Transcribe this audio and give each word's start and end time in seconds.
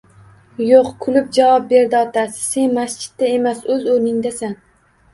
Yo`q, 0.69 0.79
kulib 1.07 1.27
javob 1.39 1.69
berdi 1.75 1.99
otasi, 2.01 2.43
sen 2.49 2.75
masjidda 2.81 3.31
emas, 3.39 3.65
o`z 3.79 3.83
o`rningdasan 3.97 4.63